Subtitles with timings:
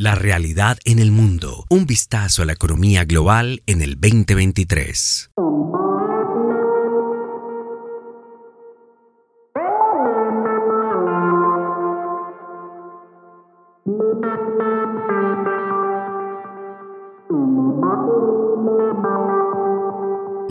[0.00, 1.66] La realidad en el mundo.
[1.68, 5.30] Un vistazo a la economía global en el 2023.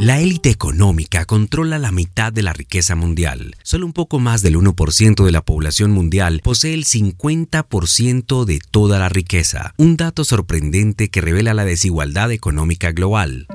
[0.10, 3.56] La élite económica controla la mitad de la riqueza mundial.
[3.62, 8.98] Solo un poco más del 1% de la población mundial posee el 50% de toda
[8.98, 13.46] la riqueza, un dato sorprendente que revela la desigualdad económica global.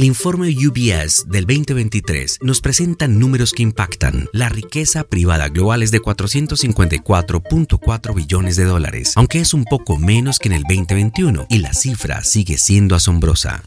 [0.00, 4.30] El informe UBS del 2023 nos presenta números que impactan.
[4.32, 10.38] La riqueza privada global es de 454.4 billones de dólares, aunque es un poco menos
[10.38, 13.62] que en el 2021, y la cifra sigue siendo asombrosa.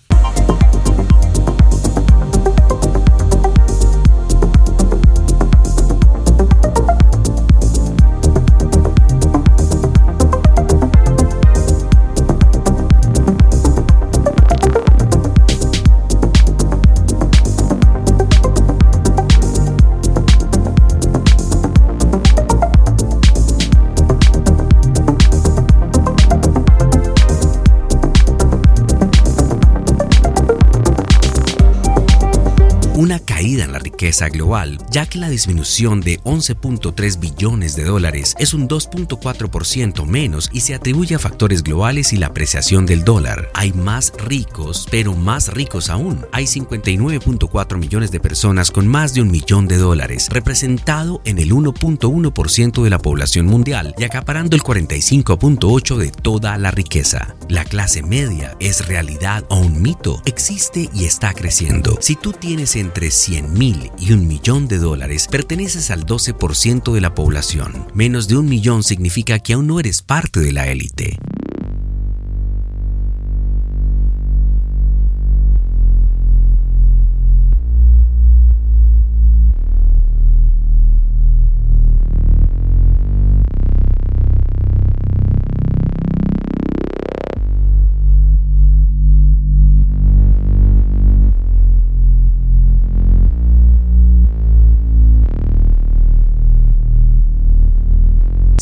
[33.03, 38.33] Una caída en la riqueza global, ya que la disminución de 11.3 billones de dólares
[38.39, 43.49] es un 2.4% menos y se atribuye a factores globales y la apreciación del dólar.
[43.55, 46.25] Hay más ricos, pero más ricos aún.
[46.31, 51.51] Hay 59.4 millones de personas con más de un millón de dólares, representado en el
[51.51, 57.35] 1.1% de la población mundial y acaparando el 45.8% de toda la riqueza.
[57.49, 61.97] La clase media es realidad o un mito, existe y está creciendo.
[61.99, 67.01] Si tú tienes entre 100 mil y un millón de dólares, perteneces al 12% de
[67.01, 67.87] la población.
[67.95, 71.17] Menos de un millón significa que aún no eres parte de la élite.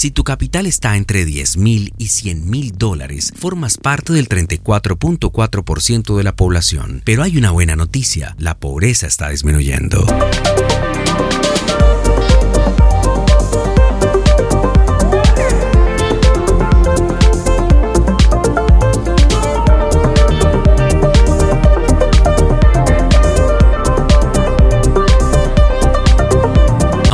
[0.01, 6.17] Si tu capital está entre 10 mil y 100 mil dólares, formas parte del 34.4%
[6.17, 7.03] de la población.
[7.05, 10.03] Pero hay una buena noticia, la pobreza está disminuyendo.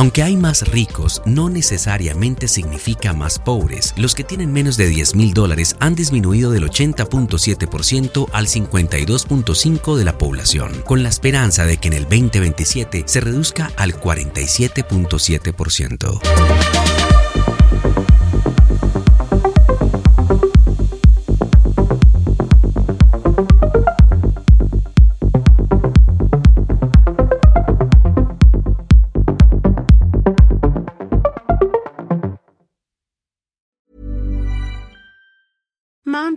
[0.08, 3.92] Aunque hay más ricos, no necesariamente significa más pobres.
[3.98, 10.04] Los que tienen menos de 10 mil dólares han disminuido del 80.7% al 52.5% de
[10.06, 16.87] la población, con la esperanza de que en el 2027 se reduzca al 47.7%.